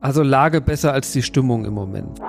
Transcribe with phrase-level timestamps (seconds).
[0.00, 2.20] Also Lage besser als die Stimmung im Moment.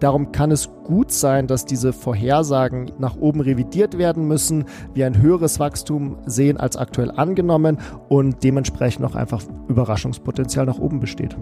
[0.00, 5.22] Darum kann es gut sein, dass diese Vorhersagen nach oben revidiert werden müssen, wir ein
[5.22, 11.36] höheres Wachstum sehen als aktuell angenommen und dementsprechend auch einfach Überraschungspotenzial nach oben besteht.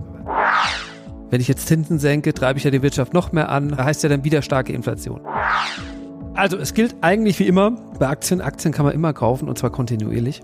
[1.31, 4.11] Wenn ich jetzt Zinsen senke, treibe ich ja die Wirtschaft noch mehr an, heißt ja
[4.11, 5.23] dann wieder starke Inflation.
[6.35, 9.71] Also es gilt eigentlich wie immer, bei Aktien, Aktien kann man immer kaufen und zwar
[9.71, 10.43] kontinuierlich.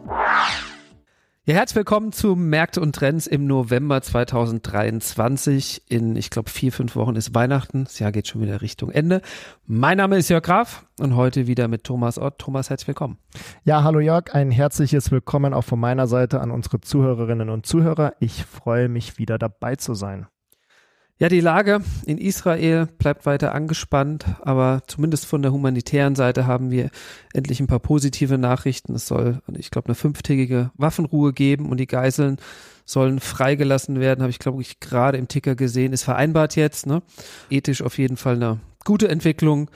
[1.48, 5.84] Ja, herzlich willkommen zu Märkte und Trends im November 2023.
[5.88, 7.84] In, ich glaube, vier, fünf Wochen ist Weihnachten.
[7.84, 9.22] Das Jahr geht schon wieder Richtung Ende.
[9.64, 12.38] Mein Name ist Jörg Graf und heute wieder mit Thomas Ott.
[12.38, 13.16] Thomas, herzlich willkommen.
[13.64, 14.34] Ja, hallo Jörg.
[14.34, 18.12] Ein herzliches Willkommen auch von meiner Seite an unsere Zuhörerinnen und Zuhörer.
[18.20, 20.26] Ich freue mich wieder dabei zu sein.
[21.20, 26.70] Ja, die Lage in Israel bleibt weiter angespannt, aber zumindest von der humanitären Seite haben
[26.70, 26.90] wir
[27.32, 28.94] endlich ein paar positive Nachrichten.
[28.94, 32.36] Es soll, ich glaube, eine fünftägige Waffenruhe geben und die Geiseln
[32.84, 36.86] sollen freigelassen werden, habe ich, glaube ich, gerade im Ticker gesehen, ist vereinbart jetzt.
[36.86, 37.02] Ne?
[37.50, 39.72] Ethisch auf jeden Fall eine gute Entwicklung.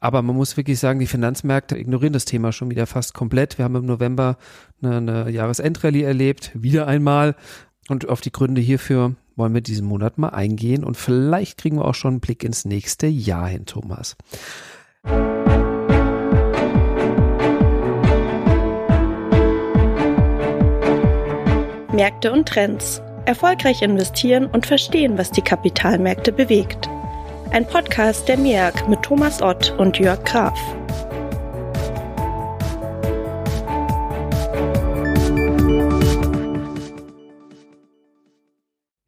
[0.00, 3.56] Aber man muss wirklich sagen, die Finanzmärkte ignorieren das Thema schon wieder fast komplett.
[3.56, 4.36] Wir haben im November
[4.82, 7.36] eine, eine Jahresendrallye erlebt, wieder einmal.
[7.88, 11.84] Und auf die Gründe hierfür wollen wir diesen Monat mal eingehen und vielleicht kriegen wir
[11.84, 14.16] auch schon einen Blick ins nächste Jahr hin, Thomas.
[21.92, 23.02] Märkte und Trends.
[23.24, 26.88] Erfolgreich investieren und verstehen, was die Kapitalmärkte bewegt.
[27.50, 30.58] Ein Podcast der MEAG mit Thomas Ott und Jörg Graf.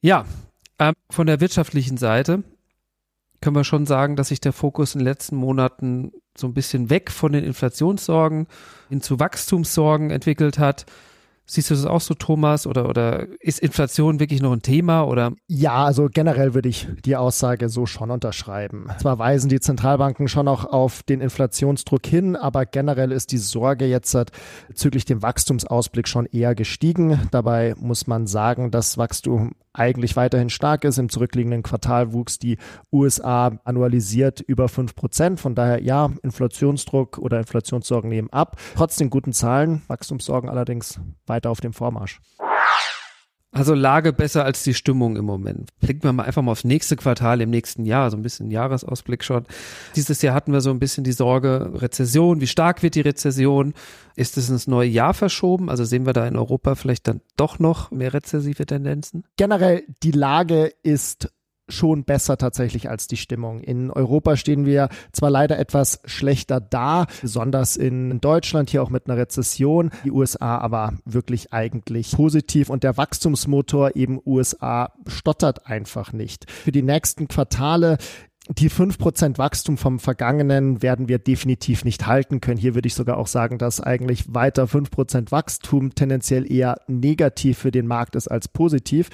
[0.04, 0.26] Ja,
[0.76, 2.44] äh, von der wirtschaftlichen Seite
[3.40, 6.90] können wir schon sagen, dass sich der Fokus in den letzten Monaten so ein bisschen
[6.90, 8.46] weg von den Inflationssorgen
[8.90, 10.84] hin zu Wachstumssorgen entwickelt hat.
[11.46, 12.66] Siehst du das auch so, Thomas?
[12.66, 15.04] Oder, oder ist Inflation wirklich noch ein Thema?
[15.04, 15.32] Oder?
[15.46, 18.88] Ja, also generell würde ich die Aussage so schon unterschreiben.
[19.00, 23.86] Zwar weisen die Zentralbanken schon auch auf den Inflationsdruck hin, aber generell ist die Sorge
[23.86, 24.14] jetzt
[24.68, 27.26] bezüglich dem Wachstumsausblick schon eher gestiegen.
[27.30, 30.98] Dabei muss man sagen, dass Wachstum eigentlich weiterhin stark ist.
[30.98, 32.56] Im zurückliegenden Quartal wuchs die
[32.92, 35.40] USA annualisiert über 5 Prozent.
[35.40, 38.56] Von daher ja, Inflationsdruck oder Inflationssorgen nehmen ab.
[38.76, 42.20] Trotzdem guten Zahlen, Wachstumssorgen allerdings weiter auf dem Vormarsch.
[43.54, 45.70] Also Lage besser als die Stimmung im Moment.
[45.80, 49.22] Blicken wir mal einfach mal aufs nächste Quartal im nächsten Jahr, so ein bisschen Jahresausblick
[49.22, 49.44] schon.
[49.94, 52.40] Dieses Jahr hatten wir so ein bisschen die Sorge Rezession.
[52.40, 53.74] Wie stark wird die Rezession?
[54.16, 55.70] Ist es ins neue Jahr verschoben?
[55.70, 59.24] Also sehen wir da in Europa vielleicht dann doch noch mehr rezessive Tendenzen?
[59.36, 61.32] Generell, die Lage ist
[61.68, 63.60] schon besser tatsächlich als die Stimmung.
[63.60, 69.06] In Europa stehen wir zwar leider etwas schlechter da, besonders in Deutschland hier auch mit
[69.08, 76.12] einer Rezession, die USA aber wirklich eigentlich positiv und der Wachstumsmotor eben USA stottert einfach
[76.12, 76.50] nicht.
[76.50, 77.98] Für die nächsten Quartale
[78.50, 82.58] die 5% Wachstum vom Vergangenen werden wir definitiv nicht halten können.
[82.58, 87.70] Hier würde ich sogar auch sagen, dass eigentlich weiter 5% Wachstum tendenziell eher negativ für
[87.70, 89.08] den Markt ist als positiv.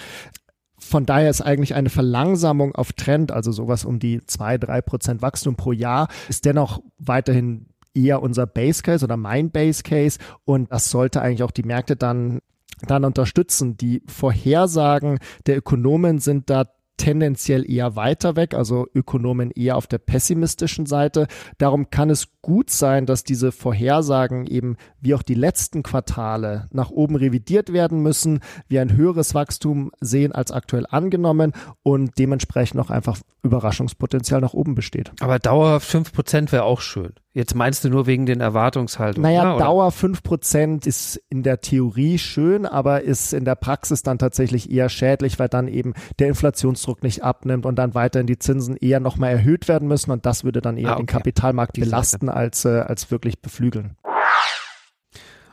[0.80, 5.22] Von daher ist eigentlich eine Verlangsamung auf Trend, also sowas um die zwei drei Prozent
[5.22, 10.18] Wachstum pro Jahr, ist dennoch weiterhin eher unser Base Case oder mein Base Case.
[10.44, 12.40] Und das sollte eigentlich auch die Märkte dann
[12.86, 13.76] dann unterstützen.
[13.76, 16.64] Die Vorhersagen der Ökonomen sind da
[17.00, 21.28] tendenziell eher weiter weg, also Ökonomen eher auf der pessimistischen Seite.
[21.56, 26.90] Darum kann es gut sein, dass diese Vorhersagen eben wie auch die letzten Quartale nach
[26.90, 31.52] oben revidiert werden müssen, wir ein höheres Wachstum sehen als aktuell angenommen
[31.82, 35.10] und dementsprechend auch einfach Überraschungspotenzial nach oben besteht.
[35.20, 37.14] Aber dauerhaft fünf Prozent wäre auch schön.
[37.32, 39.22] Jetzt meinst du nur wegen den Erwartungshaltungen?
[39.30, 39.64] Naja, oder?
[39.64, 44.68] Dauer fünf Prozent ist in der Theorie schön, aber ist in der Praxis dann tatsächlich
[44.68, 48.98] eher schädlich, weil dann eben der Inflationsdruck nicht abnimmt und dann weiterhin die Zinsen eher
[48.98, 51.02] nochmal erhöht werden müssen und das würde dann eher ah, okay.
[51.02, 53.96] den Kapitalmarkt die belasten als, äh, als wirklich beflügeln.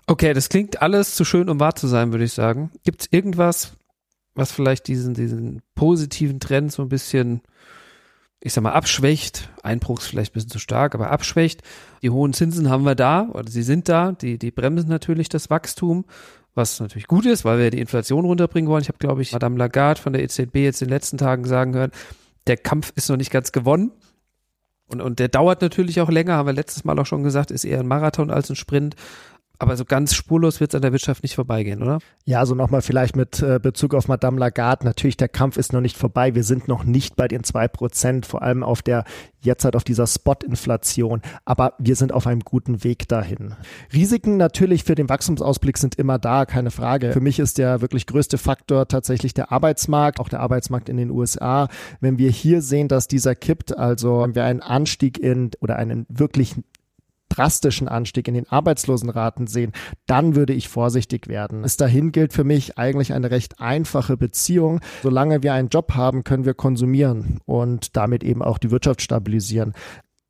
[0.07, 2.71] Okay, das klingt alles zu schön, um wahr zu sein, würde ich sagen.
[2.85, 3.73] Gibt es irgendwas,
[4.33, 7.41] was vielleicht diesen, diesen positiven Trend so ein bisschen
[8.39, 9.49] ich sag mal, abschwächt.
[9.63, 11.63] Einbruch ist vielleicht ein bisschen zu stark, aber abschwächt.
[12.01, 15.49] Die hohen Zinsen haben wir da, oder sie sind da, die, die bremsen natürlich das
[15.49, 16.05] Wachstum,
[16.53, 18.81] was natürlich gut ist, weil wir die Inflation runterbringen wollen.
[18.81, 21.73] Ich habe, glaube ich, Madame Lagarde von der EZB jetzt in den letzten Tagen sagen
[21.73, 21.91] hören,
[22.47, 23.91] der Kampf ist noch nicht ganz gewonnen.
[24.87, 27.65] Und, und der dauert natürlich auch länger, haben wir letztes Mal auch schon gesagt, ist
[27.65, 28.95] eher ein Marathon als ein Sprint.
[29.59, 31.99] Aber so ganz spurlos wird es an der Wirtschaft nicht vorbeigehen, oder?
[32.25, 34.85] Ja, also nochmal vielleicht mit äh, Bezug auf Madame Lagarde.
[34.85, 36.35] Natürlich, der Kampf ist noch nicht vorbei.
[36.35, 39.03] Wir sind noch nicht bei den zwei Prozent, vor allem auf der
[39.41, 41.21] jetzt halt auf dieser Spot-Inflation.
[41.45, 43.55] Aber wir sind auf einem guten Weg dahin.
[43.93, 47.11] Risiken natürlich für den Wachstumsausblick sind immer da, keine Frage.
[47.11, 51.09] Für mich ist der wirklich größte Faktor tatsächlich der Arbeitsmarkt, auch der Arbeitsmarkt in den
[51.09, 51.67] USA.
[51.99, 56.05] Wenn wir hier sehen, dass dieser kippt, also wenn wir einen Anstieg in oder einen
[56.09, 56.55] wirklich
[57.29, 59.71] drastischen Anstieg in den Arbeitslosenraten sehen,
[60.05, 61.61] dann würde ich vorsichtig werden.
[61.61, 64.79] Bis dahin gilt für mich eigentlich eine recht einfache Beziehung.
[65.03, 69.73] Solange wir einen Job haben, können wir konsumieren und damit eben auch die Wirtschaft stabilisieren.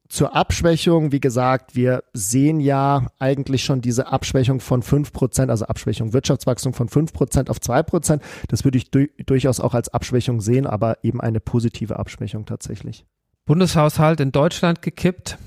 [0.10, 5.66] Zur Abschwächung, wie gesagt, wir sehen ja eigentlich schon diese Abschwächung von fünf Prozent, also
[5.66, 8.24] Abschwächung Wirtschaftswachstum von fünf Prozent auf zwei Prozent.
[8.48, 13.06] Das würde ich du durchaus auch als Abschwächung sehen, aber eben eine positive Abschwächung tatsächlich.
[13.46, 15.38] Bundeshaushalt in Deutschland gekippt.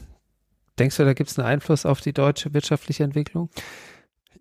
[0.81, 3.51] Denkst du, da gibt es einen Einfluss auf die deutsche wirtschaftliche Entwicklung?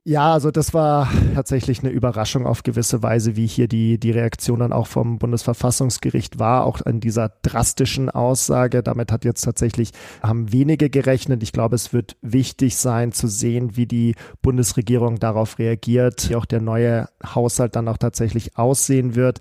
[0.06, 4.62] Ja, also das war tatsächlich eine Überraschung auf gewisse Weise, wie hier die, die Reaktion
[4.62, 8.82] dann auch vom Bundesverfassungsgericht war, auch an dieser drastischen Aussage.
[8.82, 9.92] Damit hat jetzt tatsächlich,
[10.24, 11.44] haben wenige gerechnet.
[11.44, 16.46] Ich glaube, es wird wichtig sein zu sehen, wie die Bundesregierung darauf reagiert, wie auch
[16.46, 19.40] der neue Haushalt dann auch tatsächlich aussehen wird.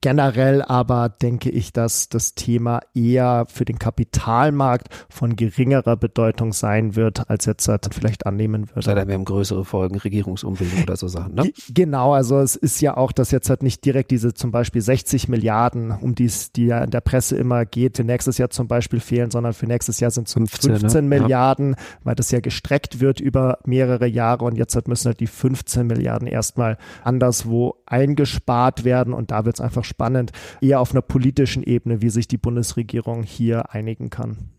[0.00, 6.96] Generell aber denke ich, dass das Thema eher für den Kapitalmarkt von geringerer Bedeutung sein
[6.96, 8.82] wird, als jetzt vielleicht annehmen würde.
[8.82, 11.52] Sei denn, wir haben größere Folgen, Regierungsumbildung oder so Sachen, ne?
[11.72, 15.28] Genau, also es ist ja auch, dass jetzt halt nicht direkt diese zum Beispiel 60
[15.28, 18.68] Milliarden, um die es die ja in der Presse immer geht, für nächstes Jahr zum
[18.68, 21.20] Beispiel fehlen, sondern für nächstes Jahr sind es 15, 15 ne?
[21.20, 21.76] Milliarden, ja.
[22.04, 25.86] weil das ja gestreckt wird über mehrere Jahre und jetzt halt müssen halt die 15
[25.86, 31.02] Milliarden erstmal anderswo eingespart werden und da wird es einfach einfach spannend, eher auf einer
[31.02, 34.50] politischen Ebene, wie sich die Bundesregierung hier einigen kann.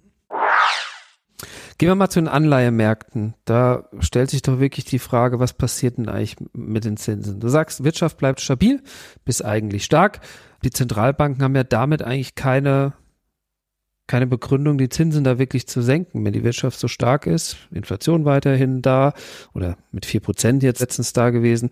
[1.80, 3.34] Gehen wir mal zu den Anleihemärkten.
[3.46, 7.40] Da stellt sich doch wirklich die Frage, was passiert denn eigentlich mit den Zinsen?
[7.40, 8.82] Du sagst, Wirtschaft bleibt stabil,
[9.26, 10.20] bis eigentlich stark.
[10.64, 12.94] Die Zentralbanken haben ja damit eigentlich keine
[14.08, 16.26] keine Begründung, die Zinsen da wirklich zu senken.
[16.26, 19.14] Wenn die Wirtschaft so stark ist, Inflation weiterhin da
[19.54, 21.70] oder mit vier Prozent jetzt letztens da gewesen,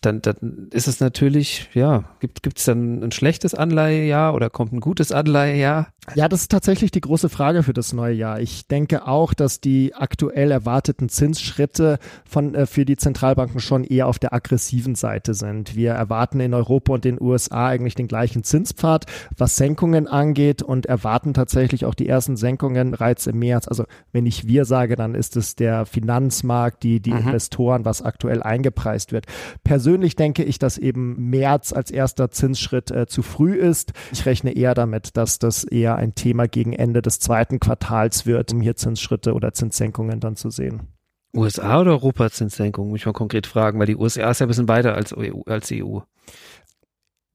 [0.00, 4.80] dann, dann ist es natürlich, ja, gibt es dann ein schlechtes Anleihejahr oder kommt ein
[4.80, 5.88] gutes Anleihejahr?
[6.14, 8.38] Ja, das ist tatsächlich die große Frage für das neue Jahr.
[8.38, 14.06] Ich denke auch, dass die aktuell erwarteten Zinsschritte von, äh, für die Zentralbanken schon eher
[14.06, 15.76] auf der aggressiven Seite sind.
[15.76, 20.86] Wir erwarten in Europa und den USA eigentlich den gleichen Zinspfad, was Senkungen angeht und
[20.86, 23.68] erwarten tatsächlich auch die ersten Senkungen bereits im März.
[23.68, 27.18] Also wenn ich wir sage, dann ist es der Finanzmarkt, die, die mhm.
[27.18, 29.26] Investoren, was aktuell eingepreist wird.
[29.64, 33.92] Persönlich denke ich, dass eben März als erster Zinsschritt äh, zu früh ist.
[34.12, 38.52] Ich rechne eher damit, dass das eher ein Thema gegen Ende des zweiten Quartals wird,
[38.52, 40.82] um hier Zinsschritte oder Zinssenkungen dann zu sehen.
[41.36, 44.48] USA oder Europa Zinssenkungen, muss ich mal konkret fragen, weil die USA ist ja ein
[44.48, 45.42] bisschen weiter als EU.
[45.46, 46.00] Als EU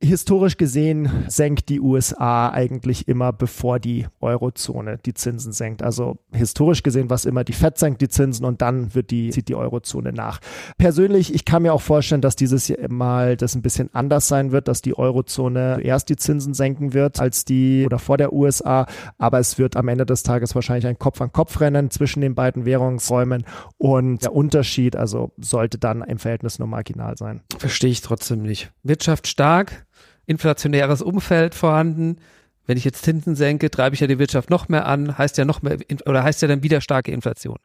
[0.02, 5.84] historisch gesehen senkt die USA eigentlich immer bevor die Eurozone die Zinsen senkt.
[5.84, 9.50] Also historisch gesehen, was immer die Fed senkt die Zinsen und dann wird die, zieht
[9.50, 10.40] die Eurozone nach.
[10.78, 14.70] Persönlich, ich kann mir auch vorstellen, dass dieses Mal das ein bisschen anders sein wird,
[14.70, 18.86] dass die Eurozone erst die Zinsen senken wird als die oder vor der USA.
[19.18, 23.44] Aber es wird am Ende des Tages wahrscheinlich ein Kopf-an-Kopf-Rennen zwischen den beiden Währungsräumen
[23.78, 27.42] und der Unterschied, also sollte dann im Verhältnis nur marginal sein.
[27.58, 28.72] Verstehe ich trotzdem nicht.
[28.84, 29.86] Wirtschaft stark,
[30.30, 32.18] inflationäres Umfeld vorhanden.
[32.66, 35.46] Wenn ich jetzt Zinsen senke, treibe ich ja die Wirtschaft noch mehr an, heißt ja
[35.46, 37.58] noch mehr oder heißt ja dann wieder starke Inflation.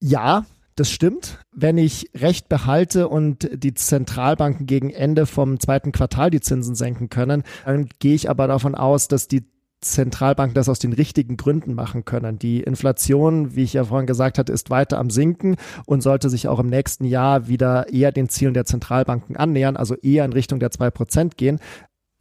[0.00, 1.40] Ja, das stimmt.
[1.52, 7.08] Wenn ich Recht behalte und die Zentralbanken gegen Ende vom zweiten Quartal die Zinsen senken
[7.08, 9.44] können, dann gehe ich aber davon aus, dass die
[9.80, 12.38] Zentralbanken das aus den richtigen Gründen machen können.
[12.38, 16.48] Die Inflation, wie ich ja vorhin gesagt hatte, ist weiter am Sinken und sollte sich
[16.48, 20.60] auch im nächsten Jahr wieder eher den Zielen der Zentralbanken annähern, also eher in Richtung
[20.60, 21.58] der zwei Prozent gehen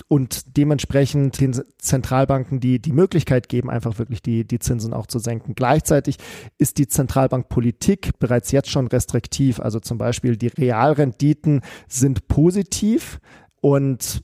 [0.08, 5.20] und dementsprechend den Zentralbanken die, die Möglichkeit geben, einfach wirklich die, die Zinsen auch zu
[5.20, 5.56] senken.
[5.56, 6.18] Gleichzeitig
[6.58, 9.60] ist die Zentralbankpolitik bereits jetzt schon restriktiv.
[9.60, 13.20] Also zum Beispiel die Realrenditen sind positiv
[13.62, 14.22] und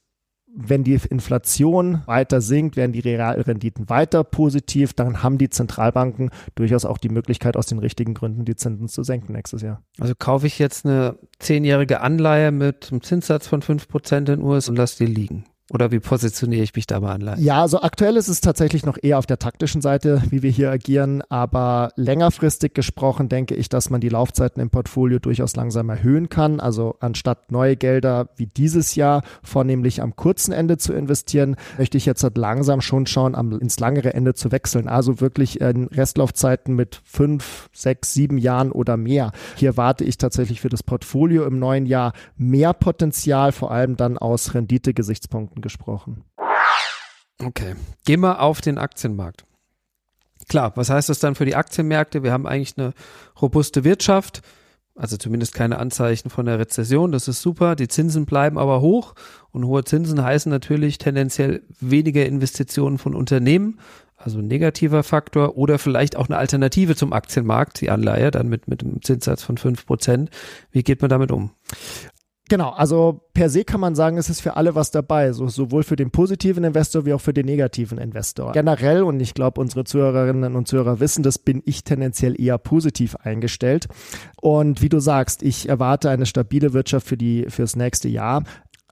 [0.54, 6.84] wenn die Inflation weiter sinkt, werden die Realrenditen weiter positiv, dann haben die Zentralbanken durchaus
[6.84, 9.82] auch die Möglichkeit, aus den richtigen Gründen die Zinsen zu senken nächstes Jahr.
[10.00, 14.68] Also kaufe ich jetzt eine zehnjährige Anleihe mit einem Zinssatz von fünf Prozent in US
[14.68, 15.46] und lasse die liegen.
[15.74, 17.42] Oder wie positioniere ich mich da bei Anleihen?
[17.42, 20.70] Ja, also aktuell ist es tatsächlich noch eher auf der taktischen Seite, wie wir hier
[20.70, 21.24] agieren.
[21.30, 26.60] Aber längerfristig gesprochen denke ich, dass man die Laufzeiten im Portfolio durchaus langsam erhöhen kann.
[26.60, 32.06] Also anstatt neue Gelder wie dieses Jahr vornehmlich am kurzen Ende zu investieren, möchte ich
[32.06, 34.90] jetzt halt langsam schon schauen, am, ins langere Ende zu wechseln.
[34.90, 39.32] Also wirklich in Restlaufzeiten mit fünf, sechs, sieben Jahren oder mehr.
[39.56, 44.18] Hier warte ich tatsächlich für das Portfolio im neuen Jahr mehr Potenzial, vor allem dann
[44.18, 46.24] aus Renditegesichtspunkten gesprochen.
[47.44, 47.76] Okay,
[48.06, 49.46] gehen wir auf den Aktienmarkt.
[50.48, 52.24] Klar, was heißt das dann für die Aktienmärkte?
[52.24, 52.94] Wir haben eigentlich eine
[53.42, 54.42] robuste Wirtschaft,
[54.96, 57.76] also zumindest keine Anzeichen von der Rezession, das ist super.
[57.76, 59.16] Die Zinsen bleiben aber hoch
[59.52, 63.80] und hohe Zinsen heißen natürlich tendenziell weniger Investitionen von Unternehmen,
[64.18, 68.68] also ein negativer Faktor oder vielleicht auch eine Alternative zum Aktienmarkt, die Anleihe, dann mit,
[68.68, 70.30] mit einem Zinssatz von fünf Prozent.
[70.72, 71.52] Wie geht man damit um?
[72.52, 75.84] Genau, also per se kann man sagen, es ist für alle was dabei, so, sowohl
[75.84, 78.52] für den positiven Investor wie auch für den negativen Investor.
[78.52, 83.16] Generell, und ich glaube, unsere Zuhörerinnen und Zuhörer wissen das, bin ich tendenziell eher positiv
[83.16, 83.88] eingestellt.
[84.42, 88.44] Und wie du sagst, ich erwarte eine stabile Wirtschaft für die, fürs nächste Jahr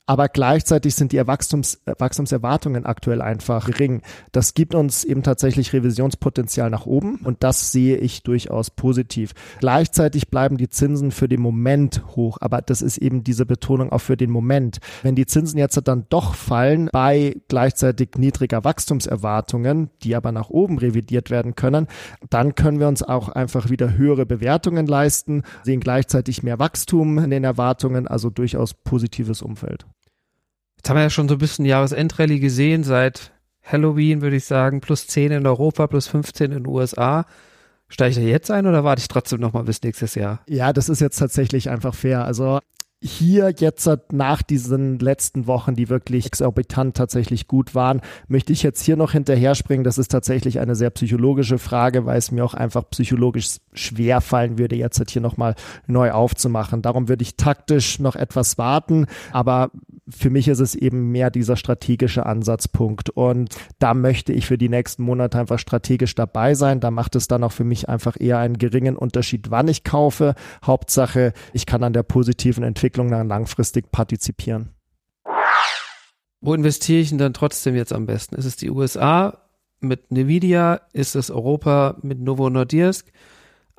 [0.10, 4.02] aber gleichzeitig sind die Wachstums, Wachstumserwartungen aktuell einfach gering.
[4.32, 9.34] Das gibt uns eben tatsächlich Revisionspotenzial nach oben und das sehe ich durchaus positiv.
[9.60, 14.02] Gleichzeitig bleiben die Zinsen für den Moment hoch, aber das ist eben diese Betonung auch
[14.02, 14.80] für den Moment.
[15.04, 20.80] Wenn die Zinsen jetzt dann doch fallen bei gleichzeitig niedriger Wachstumserwartungen, die aber nach oben
[20.80, 21.86] revidiert werden können,
[22.32, 27.30] dann können wir uns auch einfach wieder höhere Bewertungen leisten, sehen gleichzeitig mehr Wachstum in
[27.30, 29.86] den Erwartungen, also durchaus positives Umfeld.
[30.80, 33.34] Jetzt haben wir ja schon so ein bisschen Jahresendrallye gesehen, seit
[33.64, 37.26] Halloween würde ich sagen, plus 10 in Europa, plus 15 in den USA.
[37.90, 40.40] Steige ich da jetzt ein oder warte ich trotzdem nochmal bis nächstes Jahr?
[40.48, 42.24] Ja, das ist jetzt tatsächlich einfach fair.
[42.24, 42.60] Also
[43.02, 48.84] hier jetzt nach diesen letzten Wochen, die wirklich exorbitant tatsächlich gut waren, möchte ich jetzt
[48.84, 49.86] hier noch hinterher springen.
[49.86, 54.58] Das ist tatsächlich eine sehr psychologische Frage, weil es mir auch einfach psychologisch schwer fallen
[54.58, 55.56] würde, jetzt halt hier nochmal
[55.88, 56.82] neu aufzumachen.
[56.82, 59.72] Darum würde ich taktisch noch etwas warten, aber
[60.10, 64.70] für mich ist es eben mehr dieser strategische Ansatzpunkt und da möchte ich für die
[64.70, 66.80] nächsten Monate einfach strategisch dabei sein.
[66.80, 70.36] Da macht es dann auch für mich einfach eher einen geringen Unterschied, wann ich kaufe.
[70.64, 74.70] Hauptsache, ich kann an der positiven Entwicklung dann langfristig partizipieren.
[76.42, 78.36] Wo investiere ich denn dann trotzdem jetzt am besten?
[78.36, 79.40] Ist es die USA
[79.82, 80.82] mit Nvidia?
[80.94, 83.12] Ist es Europa mit Novo Nordisk?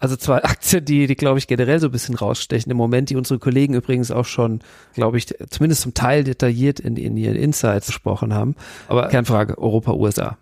[0.00, 3.16] Also zwei Aktien, die, die glaube ich generell so ein bisschen rausstechen im Moment, die
[3.16, 4.60] unsere Kollegen übrigens auch schon,
[4.94, 8.56] glaube ich, zumindest zum Teil detailliert in, in ihren Insights gesprochen haben.
[8.88, 10.38] Aber Kernfrage, Europa, USA.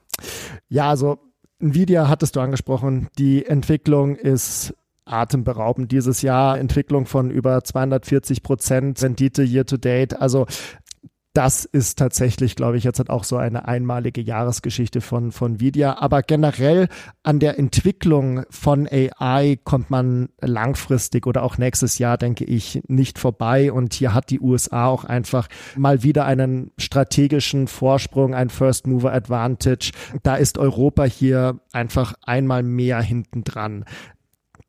[0.69, 1.19] Ja, also
[1.61, 3.09] Nvidia hattest du angesprochen.
[3.19, 4.75] Die Entwicklung ist
[5.05, 6.59] atemberaubend dieses Jahr.
[6.59, 10.21] Entwicklung von über 240 Prozent Rendite year to date.
[10.21, 10.47] Also
[11.39, 15.99] das ist tatsächlich, glaube ich, jetzt hat auch so eine einmalige Jahresgeschichte von, von Nvidia.
[15.99, 16.89] Aber generell
[17.23, 23.21] an der Entwicklung von AI kommt man langfristig oder auch nächstes Jahr, denke ich, nicht
[23.21, 23.71] vorbei.
[23.71, 29.13] Und hier hat die USA auch einfach mal wieder einen strategischen Vorsprung, ein First Mover
[29.13, 29.93] Advantage.
[30.25, 33.85] Da ist Europa hier einfach einmal mehr hinten dran.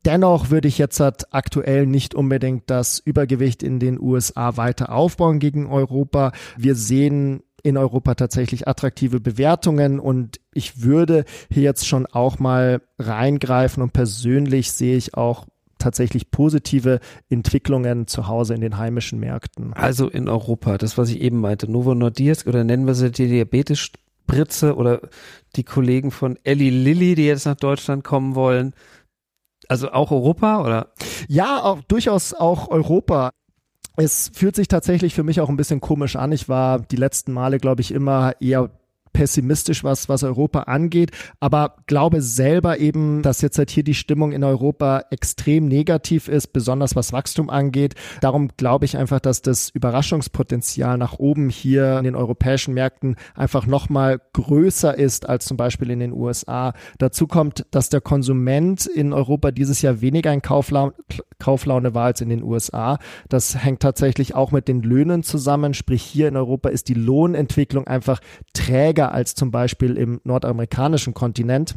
[0.06, 5.40] Dennoch würde ich jetzt halt aktuell nicht unbedingt das Übergewicht in den USA weiter aufbauen
[5.40, 6.32] gegen Europa.
[6.58, 12.82] Wir sehen in Europa tatsächlich attraktive Bewertungen und ich würde hier jetzt schon auch mal
[12.98, 15.46] reingreifen und persönlich sehe ich auch
[15.78, 19.74] tatsächlich positive Entwicklungen zu Hause in den heimischen Märkten.
[19.74, 23.28] Also in Europa, das was ich eben meinte, Novo Nordisk oder nennen wir sie die
[23.28, 25.02] Diabetes-Spritze oder
[25.56, 28.74] die Kollegen von Ellie Lilly, die jetzt nach Deutschland kommen wollen,
[29.70, 30.88] also auch Europa oder?
[31.28, 33.32] Ja, auch, durchaus auch Europa.
[33.96, 36.32] Es fühlt sich tatsächlich für mich auch ein bisschen komisch an.
[36.32, 38.72] Ich war die letzten Male, glaube ich, immer eher
[39.14, 44.32] pessimistisch, was, was Europa angeht, aber glaube selber eben, dass jetzt halt hier die Stimmung
[44.32, 47.96] in Europa extrem negativ ist, besonders was Wachstum angeht.
[48.22, 53.66] Darum glaube ich einfach, dass das Überraschungspotenzial nach oben hier in den europäischen Märkten einfach
[53.66, 56.74] nochmal größer ist als zum Beispiel in den USA.
[56.98, 60.94] Dazu kommt, dass der Konsument in Europa dieses Jahr weniger in Kauflaune,
[61.40, 63.00] Kauflaune war als in den USA.
[63.30, 65.74] Das hängt tatsächlich auch mit den Löhnen zusammen.
[65.74, 68.20] Sprich, hier in Europa ist die Lohnentwicklung einfach
[68.54, 71.76] träger als zum Beispiel im nordamerikanischen Kontinent.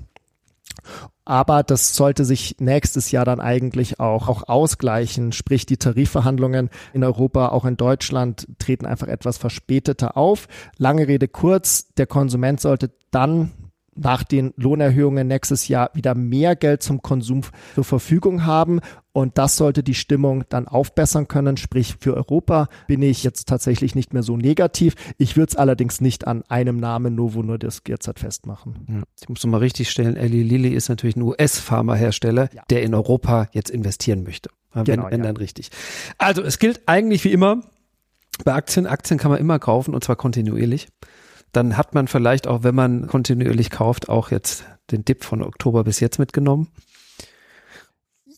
[1.24, 5.32] Aber das sollte sich nächstes Jahr dann eigentlich auch, auch ausgleichen.
[5.32, 10.48] Sprich, die Tarifverhandlungen in Europa, auch in Deutschland, treten einfach etwas verspäteter auf.
[10.78, 13.52] Lange Rede kurz, der Konsument sollte dann
[13.94, 17.42] nach den Lohnerhöhungen nächstes Jahr wieder mehr Geld zum Konsum
[17.74, 18.80] zur Verfügung haben
[19.12, 21.58] Und das sollte die Stimmung dann aufbessern können.
[21.58, 24.94] Sprich, für Europa bin ich jetzt tatsächlich nicht mehr so negativ.
[25.18, 28.86] Ich würde es allerdings nicht an einem Namen Novo Nordisk jetzt halt festmachen.
[28.88, 32.62] Ja, ich muss nochmal richtig stellen, Eli Lilly ist natürlich ein US-Pharmahersteller, ja.
[32.70, 34.48] der in Europa jetzt investieren möchte.
[34.72, 35.26] Wenn, genau, wenn ja.
[35.26, 35.70] dann richtig.
[36.16, 37.62] Also es gilt eigentlich wie immer,
[38.44, 40.88] bei Aktien, Aktien kann man immer kaufen und zwar kontinuierlich.
[41.52, 45.84] Dann hat man vielleicht auch, wenn man kontinuierlich kauft, auch jetzt den Dip von Oktober
[45.84, 46.68] bis jetzt mitgenommen.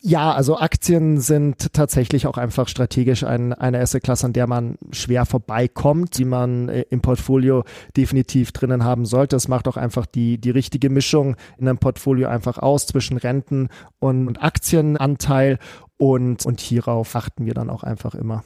[0.06, 5.24] Ja, also Aktien sind tatsächlich auch einfach strategisch ein, eine Assetklasse, an der man schwer
[5.24, 7.64] vorbeikommt, die man äh, im Portfolio
[7.96, 9.34] definitiv drinnen haben sollte.
[9.34, 13.70] Es macht auch einfach die, die richtige Mischung in einem Portfolio einfach aus zwischen Renten
[13.98, 15.58] und, und Aktienanteil
[15.96, 18.44] und, und hierauf achten wir dann auch einfach immer.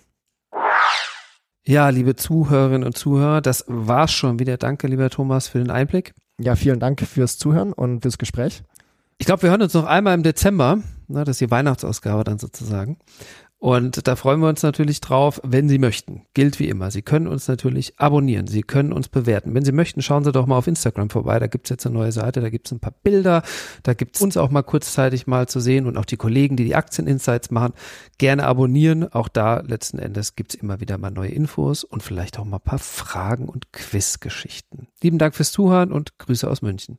[1.66, 4.58] Ja, liebe Zuhörerinnen und Zuhörer, das war's schon wieder.
[4.58, 6.14] Danke, lieber Thomas, für den Einblick.
[6.40, 8.62] Ja, vielen Dank fürs Zuhören und fürs Gespräch.
[9.18, 10.78] Ich glaube, wir hören uns noch einmal im Dezember.
[11.08, 12.98] Na, das ist die Weihnachtsausgabe dann sozusagen.
[13.60, 16.22] Und da freuen wir uns natürlich drauf, wenn Sie möchten.
[16.32, 16.92] Gilt wie immer.
[16.92, 18.46] Sie können uns natürlich abonnieren.
[18.46, 19.52] Sie können uns bewerten.
[19.52, 21.40] Wenn Sie möchten, schauen Sie doch mal auf Instagram vorbei.
[21.40, 23.42] Da gibt's jetzt eine neue Seite, da gibt's ein paar Bilder.
[23.82, 26.76] Da gibt's uns auch mal kurzzeitig mal zu sehen und auch die Kollegen, die die
[26.76, 27.74] Aktieninsights machen,
[28.18, 29.12] gerne abonnieren.
[29.12, 32.62] Auch da letzten Endes gibt's immer wieder mal neue Infos und vielleicht auch mal ein
[32.62, 34.86] paar Fragen und Quizgeschichten.
[35.02, 36.98] Lieben Dank fürs Zuhören und Grüße aus München.